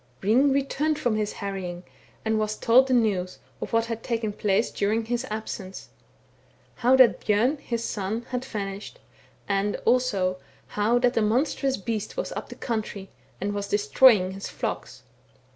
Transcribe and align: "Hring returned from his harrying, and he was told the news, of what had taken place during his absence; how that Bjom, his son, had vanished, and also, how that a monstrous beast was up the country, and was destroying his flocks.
"Hring 0.23 0.51
returned 0.51 0.97
from 0.97 1.15
his 1.15 1.33
harrying, 1.33 1.83
and 2.25 2.33
he 2.33 2.39
was 2.39 2.55
told 2.57 2.87
the 2.87 2.93
news, 2.95 3.37
of 3.61 3.71
what 3.71 3.85
had 3.85 4.01
taken 4.01 4.33
place 4.33 4.71
during 4.71 5.05
his 5.05 5.27
absence; 5.29 5.89
how 6.77 6.95
that 6.95 7.21
Bjom, 7.23 7.59
his 7.59 7.83
son, 7.83 8.23
had 8.31 8.43
vanished, 8.43 8.97
and 9.47 9.75
also, 9.85 10.39
how 10.69 10.97
that 10.97 11.17
a 11.17 11.21
monstrous 11.21 11.77
beast 11.77 12.17
was 12.17 12.31
up 12.31 12.49
the 12.49 12.55
country, 12.55 13.11
and 13.39 13.53
was 13.53 13.67
destroying 13.67 14.31
his 14.31 14.47
flocks. 14.49 15.03